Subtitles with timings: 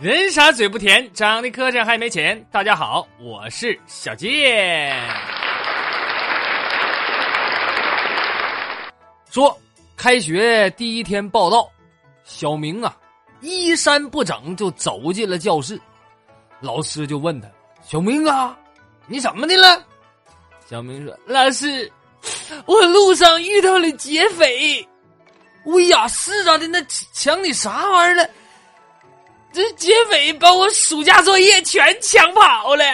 [0.00, 2.42] 人傻嘴不甜，长得磕碜还没钱。
[2.50, 4.96] 大家好，我是小健。
[9.30, 9.54] 说
[9.98, 11.70] 开学第一天报道，
[12.24, 12.96] 小明啊，
[13.42, 15.78] 衣衫不整就走进了教室，
[16.60, 17.46] 老师就问他
[17.84, 18.58] ：“小明啊，
[19.06, 19.84] 你怎么的了？”
[20.66, 21.92] 小明说：“老师，
[22.64, 24.88] 我路上遇到了劫匪。”
[25.66, 26.66] 喂呀，是咋的？
[26.66, 26.82] 那
[27.12, 28.26] 抢你啥玩意儿了？
[29.52, 32.84] 这劫匪把我暑假作业全抢跑了。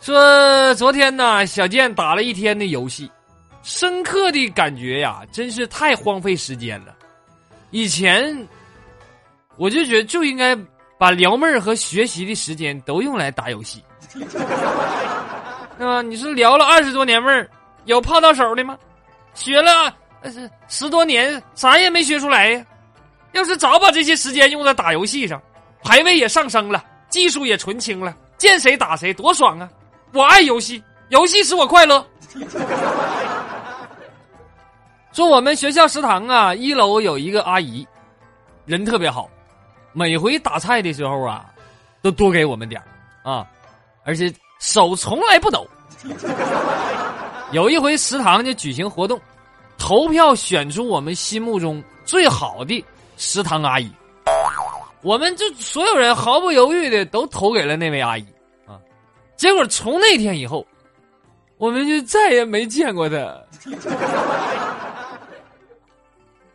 [0.00, 3.10] 说昨天呢，小健打了一天的游戏，
[3.62, 6.94] 深刻的感觉呀，真是太荒废时间了。
[7.70, 8.46] 以前
[9.56, 10.56] 我就觉得就应该
[10.98, 14.24] 把撩妹儿和学习的时间都用来打游戏，对
[15.86, 16.02] 吧？
[16.02, 17.48] 你说聊了二十多年妹儿。
[17.86, 18.78] 有泡到手的吗？
[19.34, 19.94] 学了
[20.68, 22.66] 十多年，啥也没学出来呀。
[23.32, 25.42] 要是早把这些时间用在打游戏上，
[25.82, 29.68] 排位也上升了，技术也纯青了，见谁打谁多爽啊！
[30.12, 32.06] 我爱游戏，游戏使我快乐。
[35.12, 37.86] 说我们学校食堂啊，一楼有一个阿姨，
[38.66, 39.28] 人特别好，
[39.92, 41.46] 每回打菜的时候啊，
[42.02, 42.82] 都多给我们点
[43.22, 43.46] 啊，
[44.04, 45.66] 而且手从来不抖。
[47.52, 49.20] 有一回食堂就举行活动，
[49.86, 52.82] 投票选出我们心目中最好的
[53.18, 53.92] 食堂阿姨，
[55.02, 58.26] 我们就所有人毫不犹豫的都投给了那位阿姨
[58.66, 58.80] 啊。
[59.36, 60.66] 结果从那天以后，
[61.58, 63.38] 我们就再也没见过她。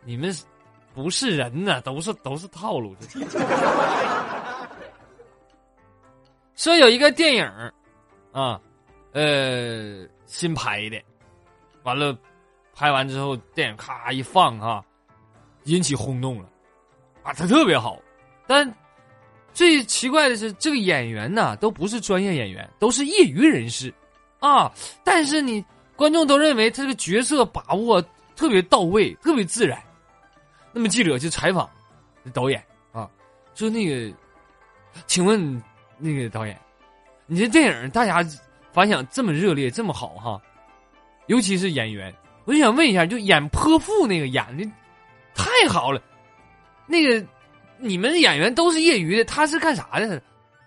[0.04, 0.36] 你们
[0.92, 2.96] 不是人呐，都是都是套路。
[6.56, 7.44] 说有一个电影
[8.32, 8.60] 啊，
[9.12, 10.04] 呃。
[10.26, 11.00] 新拍的，
[11.82, 12.16] 完了，
[12.80, 14.82] 拍完之后电影咔一放哈，
[15.64, 16.48] 引起轰动了，
[17.22, 18.00] 啊，他特别好，
[18.46, 18.74] 但
[19.52, 23.92] 最奇怪的是这个演员呢都不是专业演员，都是业余人士，
[24.38, 24.72] 啊，
[25.04, 25.62] 但是你
[25.94, 28.00] 观众都认为他这个角色把握
[28.34, 29.78] 特别到位，特别自然。
[30.72, 31.68] 那么记者就采访
[32.32, 33.06] 导演啊，
[33.54, 34.16] 说那个，
[35.06, 35.62] 请问
[35.98, 36.58] 那个导演，
[37.26, 38.26] 你这电影大家。
[38.72, 40.40] 反响这么热烈，这么好哈，
[41.26, 42.14] 尤其是演员，
[42.50, 44.68] 我就想问一下，就演泼妇那个演的
[45.36, 46.02] 太好了。
[46.84, 47.24] 那个
[47.78, 50.20] 你们演员都是业余的，他是干啥的？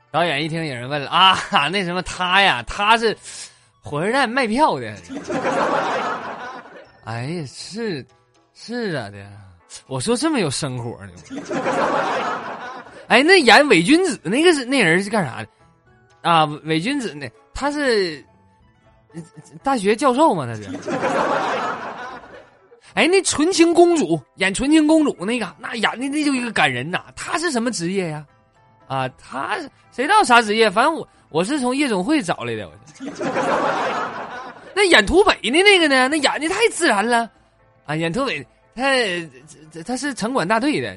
[0.09, 1.37] 导演一听有人问了啊，
[1.73, 3.13] 那什么他呀，他是
[3.81, 4.95] 火车站卖票的。
[7.03, 8.05] 哎呀，是
[8.53, 9.17] 是啊的，
[9.87, 11.11] 我说这么有生活呢。
[13.09, 15.49] 哎，那演伪君子那个是那人是干啥的？
[16.21, 17.29] 啊，伪君子那。
[17.53, 18.23] 他是
[19.61, 20.47] 大学教授吗？
[20.47, 20.63] 他是。
[22.95, 27.05] 哎，那纯情公主演纯情公主那个，那演的那就一个感人呐。
[27.15, 28.25] 她是什么职业呀？
[28.87, 29.57] 啊，她
[29.91, 30.69] 谁知道啥职业？
[30.69, 32.69] 反正我我是从夜总会找来的。
[34.75, 36.07] 那演土匪的那个呢？
[36.07, 37.29] 那演的太自然了。
[37.85, 38.45] 啊，演土匪，
[38.75, 38.83] 他
[39.83, 40.95] 他是城管大队的。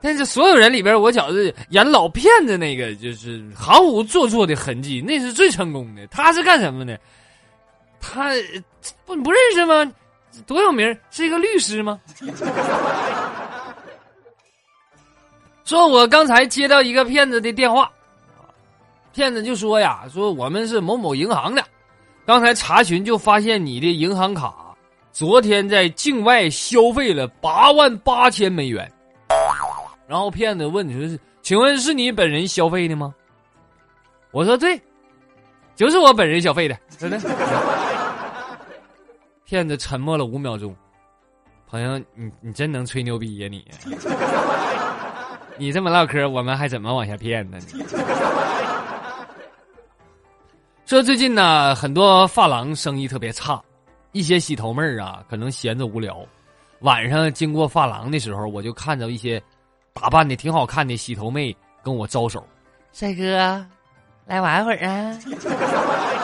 [0.00, 6.04] 但是所有人里边，我觉着演老骗子那个就是毫无做作的痕迹，那是最成功的。
[6.08, 6.98] 他是干什么的？
[8.02, 8.32] 他
[9.06, 9.90] 不你不认识吗？
[10.46, 12.00] 多有名，是一个律师吗？
[15.64, 17.90] 说我刚才接到一个骗子的电话，
[19.12, 21.64] 骗子就说呀，说我们是某某银行的，
[22.26, 24.52] 刚才查询就发现你的银行卡
[25.12, 28.90] 昨天在境外消费了八万八千美元。
[30.08, 33.14] 然后骗子问你说是，请问是你本人消费的吗？
[34.30, 34.80] 我说对，
[35.76, 37.20] 就是我本人消费的，真的。
[39.52, 40.74] 骗子沉默了五秒钟，
[41.66, 43.62] 朋友，你你真能吹牛逼呀你！
[45.58, 47.58] 你这么唠嗑，我们还怎么往下骗呢？
[50.86, 53.62] 说最近呢，很多发廊生意特别差，
[54.12, 56.26] 一些洗头妹儿啊，可能闲着无聊，
[56.80, 59.38] 晚上经过发廊的时候，我就看着一些。
[59.92, 62.42] 打扮的挺好看的洗头妹跟我招手，
[62.90, 63.62] 帅哥，
[64.24, 66.21] 来玩会儿啊！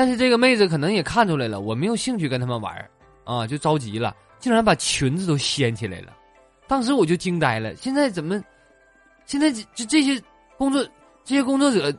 [0.00, 2.74] 但是这个妹子可能也看出来了，我没有兴趣跟他们玩
[3.22, 6.06] 啊，就着急了，竟然把裙子都掀起来了。
[6.66, 8.42] 当时我就惊呆了，现在怎么，
[9.26, 10.18] 现在这这些
[10.56, 10.82] 工作
[11.22, 11.92] 这些工作者，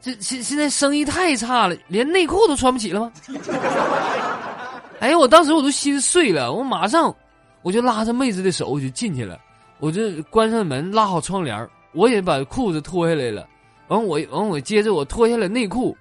[0.00, 3.12] 这现现在生意太差了，连内裤都穿不起了吗？
[4.98, 7.14] 哎呀，我当时我都心碎了，我马上
[7.62, 9.38] 我就拉着妹子的手我就进去了。
[9.78, 13.48] 我就关上门，拉好窗帘我也把裤子脱下来了。
[13.86, 15.96] 完我完我接着我脱下来内裤，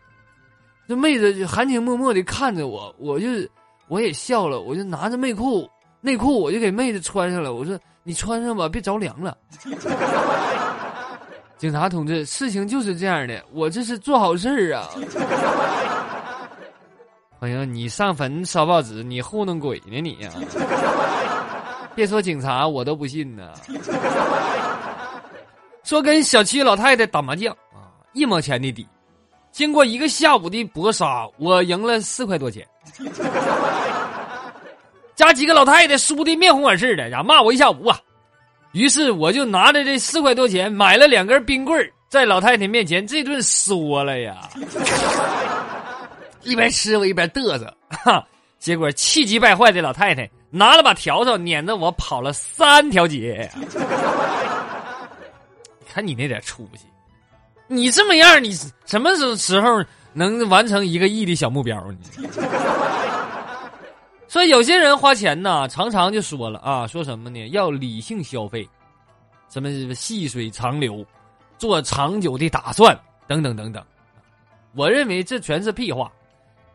[0.88, 3.28] 这妹子就含情脉脉的看着我，我就
[3.88, 5.69] 我也笑了，我就拿着内裤
[6.01, 7.54] 内裤我就给妹子穿上了。
[7.54, 9.38] 我说你穿上吧，别着凉了。
[11.57, 14.89] 警察同志，事情就是这样的，我这是做好事儿啊。
[17.39, 20.31] 哎呀，你上坟烧报纸，你糊弄鬼呢你呀？
[21.94, 23.51] 别说警察，我都不信呢。
[25.83, 28.88] 说跟小区老太太打麻将啊，一毛钱的底，
[29.51, 32.65] 经过一个下午的搏杀，我赢了四块多钱。
[35.15, 38.00] 家几个老太太输的面红耳赤的，然后骂我一下午啊。
[38.71, 44.50] 于是我就拿着这四块多钱买了两根冰棍在老太太面前这顿说了呀。
[46.44, 48.25] 一边吃我一边嘚瑟，哈，
[48.57, 53.47] 结果气急败坏的老太太拿了把笤帚撵着我跑了三条街。
[55.94, 56.86] 看你那点出息，
[57.71, 58.51] 你这么样，你
[58.85, 59.81] 什么时时候
[60.12, 61.97] 能完成一个亿的小目标呢？
[64.27, 67.47] 所以有些人花钱呢，常常就说了啊，说什么呢？
[67.47, 68.68] 要理性消费，
[69.50, 71.06] 什么细水长流，
[71.57, 73.81] 做长久的打算，等等等等。
[74.75, 76.12] 我认为这全是屁话。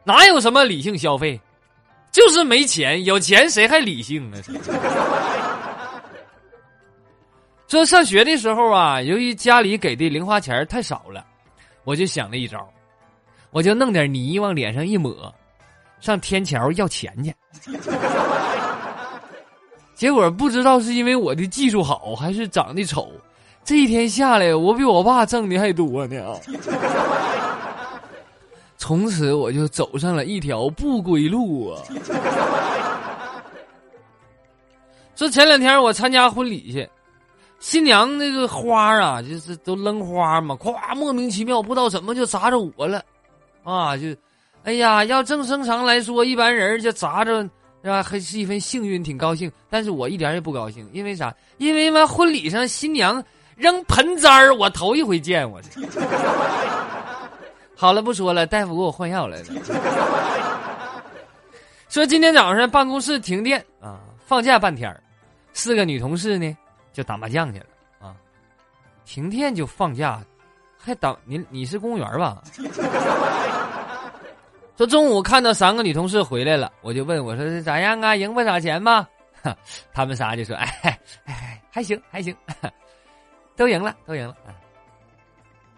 [0.03, 1.39] 哪有什么理性消费，
[2.11, 3.05] 就是没钱。
[3.05, 4.39] 有钱谁还理性呢？
[7.69, 11.27] 这上学的时候啊，由于家里给的零花钱太少了，
[11.85, 12.65] 我就想了一招，
[13.51, 15.35] 我就弄点泥往脸上一抹，
[15.99, 17.35] 上天桥要钱去。
[19.97, 23.11] 结果不知道是因为我的技术好，还是长得丑，
[23.65, 26.35] 这一天下来，我比我爸挣的还多呢。
[28.79, 31.83] 从此我就走上了一条不归路啊！
[35.17, 36.89] 说前两天我参加婚礼去，
[37.67, 43.03] 新娘那个花啊，就是都扔花嘛，咵莫名其妙不知道怎么就砸着我了，
[43.65, 44.15] 啊就，
[44.63, 47.43] 哎呀，要正正常来说，一般人就砸着
[47.83, 49.51] 是吧，还是一份幸运，挺高兴。
[49.69, 51.35] 但是我一点也不高兴，因为啥？
[51.59, 53.21] 因为嘛婚礼上新娘
[53.57, 55.61] 扔盆栽儿，我头一回见我。
[57.75, 59.47] 好了，不说了，大夫给我换药来了。
[61.89, 64.97] 说今天早上办公室停电啊，放假半天
[65.53, 66.57] 四个女同事呢
[66.97, 67.67] 就打麻将去了
[68.01, 68.17] 啊。
[69.05, 70.25] 停电就放假，
[70.79, 71.45] 还打你？
[71.51, 72.43] 你是公务员吧？
[74.79, 78.17] 说中午看到三个女同事回来了，我就问我说这咋样啊？
[78.17, 79.07] 赢不少钱吗？
[79.93, 82.35] 他们仨就说哎哎还行还行，
[83.57, 84.35] 都赢了都赢了。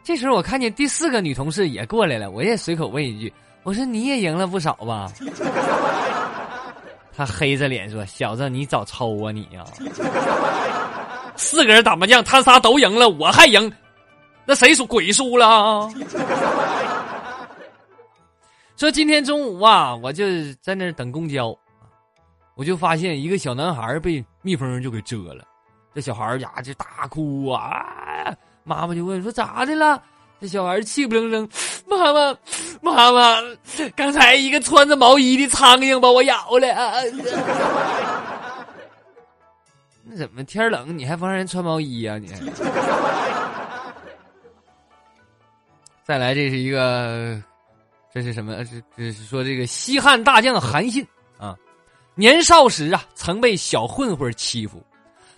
[0.04, 3.32] 这时候我看见第四个女同事也过来了，我也随口问一句
[3.64, 5.10] ：“我说你也赢了不少吧？”
[7.14, 9.64] 他黑着脸说：“小子，你早抽啊你呀！
[11.38, 13.73] 四个人打麻将，他仨都赢了，我还赢，
[14.44, 14.85] 那谁输？
[14.85, 15.88] 鬼输了。
[18.76, 20.25] ”说今天中午啊，我就
[20.61, 21.56] 在那等公交，
[22.55, 25.44] 我就发现一个小男孩被蜜蜂就给蛰了，
[25.94, 27.85] 这小孩呀就大哭啊。
[28.64, 30.02] 妈妈就问说：“咋的了？”
[30.40, 31.49] 这小孩气不愣愣
[31.88, 32.37] ：“妈妈，
[32.81, 33.37] 妈妈，
[33.96, 37.02] 刚才一个穿着毛衣的苍蝇把我咬了。”
[40.10, 42.16] 那怎么天冷你还帮人穿毛衣呀？
[42.18, 42.28] 你？
[46.02, 47.42] 再来，这是一个，
[48.12, 48.64] 这是什么？
[48.64, 51.06] 这这是说这个西汉大将韩信
[51.38, 51.54] 啊，
[52.14, 54.82] 年少时啊曾被小混混欺负，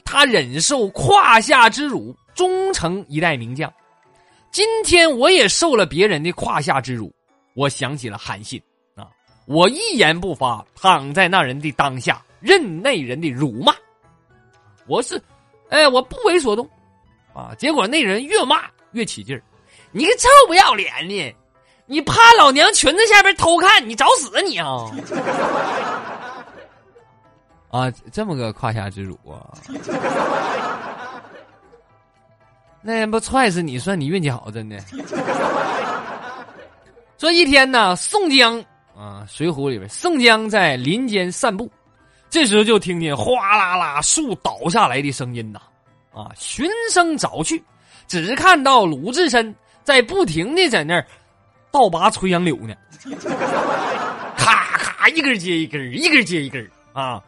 [0.04, 2.16] 他忍受胯下之辱。
[2.33, 3.71] 终成一代名将。
[4.50, 7.12] 今天我也受了别人的胯下之辱，
[7.54, 8.59] 我想起了韩信
[8.94, 9.09] 啊，
[9.47, 13.75] 我一言不发，躺在那人的当下，任那人的辱骂。
[14.90, 15.23] 我是，
[15.68, 16.68] 哎，我不为所动
[17.32, 17.54] 啊。
[17.56, 19.42] 结果那人越骂越起劲儿，
[19.92, 21.37] 你个臭不要脸的，
[21.87, 24.90] 你趴老娘裙子下边偷看，你找死啊你啊！
[27.70, 29.54] 啊，这么个胯下之辱啊！
[32.82, 34.76] 那人不踹死你，算你运气好，真的。
[37.16, 38.59] 说一天呢，宋江
[38.97, 41.70] 啊，《水浒》里边，宋江在林间散步，
[42.30, 45.60] 这时候就听见哗啦啦树倒下来的声音呐，
[46.14, 47.62] 啊，循声找去，
[48.06, 51.04] 只看到鲁智深在不停的在那儿
[51.72, 52.75] 倒拔垂杨柳呢，
[54.37, 57.20] 咔咔一根接一根，一根接一根啊！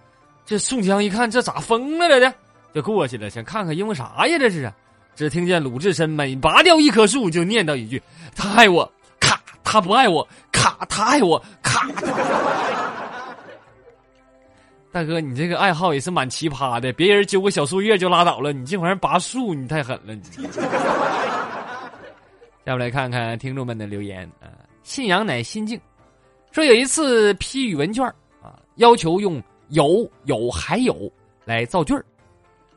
[0.46, 2.32] 这宋江一看，这咋疯了来的，
[2.74, 4.38] 就过去了，想看看因为啥呀？
[4.38, 4.72] 这是啊。
[5.14, 8.02] 只听见鲁智深每拔掉一棵树，就念叨一句
[8.34, 8.90] ：“他爱我，
[9.20, 11.86] 咔；他不爱我，咔；他爱我，咔。”
[14.92, 16.92] 大哥，你这个爱好也是蛮奇葩的。
[16.92, 20.14] 别人揪个小树叶就拉倒了，你这玩意儿拔树，你太狠了。
[20.14, 20.22] 你。
[22.64, 24.52] 下面来看看听众们的留言啊。
[24.82, 25.80] 信仰乃心境，
[26.50, 28.04] 说有一次批语文卷
[28.42, 31.10] 啊，要求用有有还有
[31.44, 32.04] 来造句儿。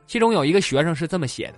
[0.07, 1.55] 其中有一个学生是这么写的：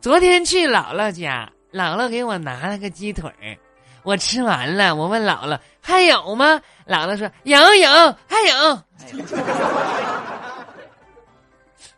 [0.00, 3.58] 昨天去姥姥家，姥姥给我拿了个鸡腿儿，
[4.02, 6.60] 我吃完了，我问姥姥还有吗？
[6.86, 7.90] 姥姥说有有
[8.26, 8.82] 还有。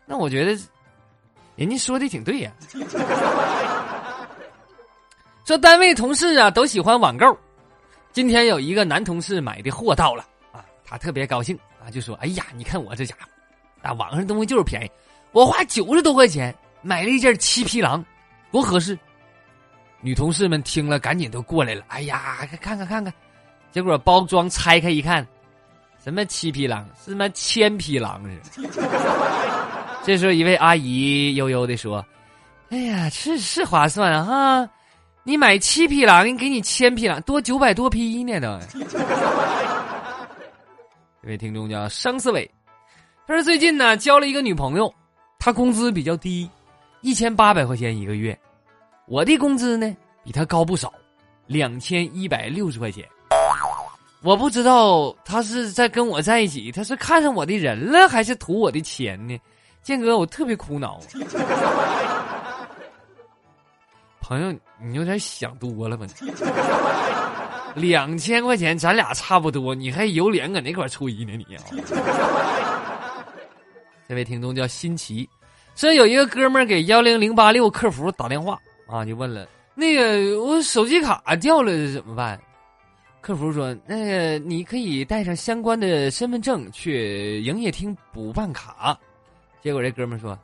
[0.05, 0.51] 那我觉得
[1.55, 2.51] 人家说的挺对呀。
[5.45, 7.37] 说单位同事啊都喜欢网购，
[8.11, 13.21] 今天有一个男同事买的货到了啊，他特别高兴啊，就说：“哎呀，你看我这家伙，
[13.81, 14.91] 啊网上东西就是便宜，
[15.31, 18.03] 我花九十多块钱买了一件七匹狼，
[18.51, 18.97] 多合适。”
[20.05, 23.11] 女同事们听了赶紧都过来了，哎呀，看看看看，
[23.71, 25.25] 结果包装拆开一看，
[26.03, 28.69] 什么七匹狼，是什么千匹狼是？
[30.03, 32.05] 这时候一位阿姨悠悠的说
[32.69, 34.69] ：“哎呀，是是划算啊哈。”
[35.25, 38.59] 你买七匹狼，给你千匹狼，多九百多匹呢都。
[41.23, 42.47] 这位听众叫生思伟，
[43.25, 44.93] 他说最近呢交了一个女朋友，
[45.39, 46.47] 她工资比较低，
[47.01, 48.39] 一千八百块钱一个月，
[49.07, 50.91] 我的工资呢比他高不少，
[51.45, 53.07] 两千一百六十块钱。
[54.23, 59.39] 我不知道他是在跟我在一起，他是看上我的人了，还是图我的钱呢？
[59.83, 60.99] 建哥，我特别苦恼。
[64.19, 66.07] 朋友，你有点想多了吧？
[67.75, 71.37] 两千块钱，咱俩差不多，你还有脸搁那块吹呢？
[71.37, 71.61] 你啊！
[74.09, 75.29] 这位听众叫新奇，
[75.75, 82.39] 说有一个哥们儿给幺零零八六客服打电话啊，就问了那个我手机卡掉了怎么办？
[83.21, 88.97] 客服说那个你可以带上相关的身份证去营业厅补办卡。
[89.61, 90.37] 结果这哥们说。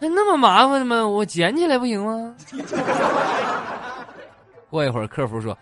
[0.00, 1.06] 那那么麻烦吗？
[1.06, 2.34] 我捡起来不行吗？
[4.68, 5.56] 过一会儿，客服说：“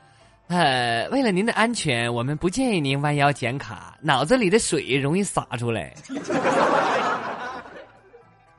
[0.48, 5.92] 呃，为了您的安全，我们不建议您弯腰捡卡，脑子里的水容易洒出来。”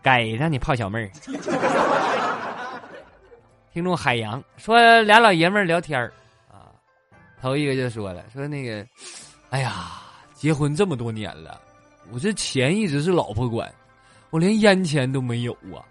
[0.04, 1.10] 该让你泡小妹儿。
[3.74, 6.12] 听众海洋说：“俩老爷们儿聊天儿
[6.52, 6.72] 啊，
[7.42, 8.86] 头一个就说了，说那个，
[9.50, 10.02] 哎呀，
[10.34, 11.60] 结婚这么多年了，
[12.12, 13.72] 我这钱一直是老婆管。”
[14.32, 15.84] 我连烟钱都没有啊！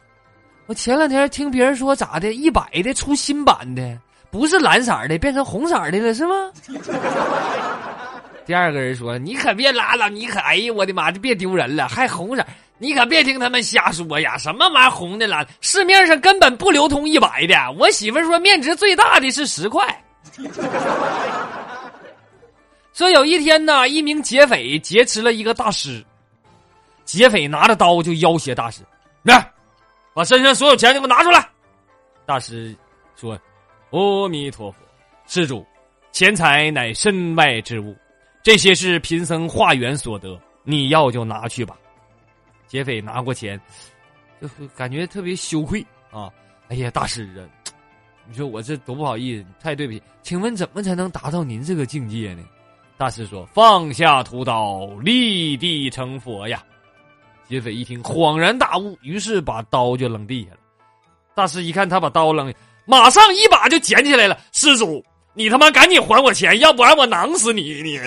[0.64, 3.98] 我前两天听别人说咋的，一百的出新版的，
[4.30, 6.50] 不是蓝色的，变成红色的了，是吗？
[8.46, 12.42] 第二个人说：“你可别拉了，你可哎呀，我的妈，就别丢人了，还红色，
[12.82, 17.54] 你可别听他们瞎说呀，什么玩意儿红的蓝，市面上根本不流通一百的。
[17.78, 20.04] 我媳妇说面值最大的是十块。
[22.94, 26.02] 说有一天呢，一名劫匪劫持了一个大师。”
[27.04, 28.80] 劫匪拿着刀就要挟大师
[29.24, 29.52] ：“来，
[30.14, 31.46] 把身上所有钱给我拿出来。”
[32.24, 32.74] 大师
[33.14, 33.38] 说
[33.90, 34.78] ：“阿弥陀佛，
[35.26, 35.66] 施主，
[36.12, 37.94] 钱财乃身外之物，
[38.42, 41.76] 这些是贫僧化缘所得，你要就拿去吧。”
[42.70, 43.60] 劫匪拿过钱，
[44.40, 46.30] 就感觉特别羞愧啊！
[46.68, 47.42] 哎呀，大师啊，
[48.28, 50.00] 你说我这多不好意思，太对不起。
[50.22, 52.44] 请问怎么才能达到您这个境界呢？
[52.96, 56.62] 大师说：“放下屠刀，立地成佛呀。”
[57.48, 60.58] 劫匪一听，恍然大悟，于是把刀就扔地下了。
[61.34, 64.38] 大师一看他把刀扔，马上一把就捡起来了。
[64.52, 67.82] 施主，你他妈赶紧还我钱，要不然我囊死你！
[67.82, 67.98] 你。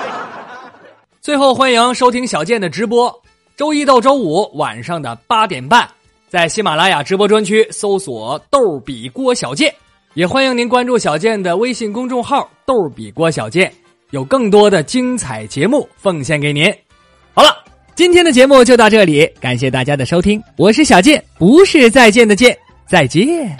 [1.22, 3.22] 最后，欢迎收听小健的直播，
[3.60, 5.86] 周一到周五晚上的八点半，
[6.30, 9.70] 在喜马拉雅直播专区搜索“逗比郭小健”，
[10.16, 13.70] 也欢迎您关注小健的微信公众号“逗比郭小健”，
[14.12, 16.74] 有更多的精彩节目奉献给您。
[17.34, 17.50] 好了。
[17.94, 22.56] 今天的节目就到这里，感谢大家的收听，我是小健，不是再见的见，
[22.88, 23.54] 再见。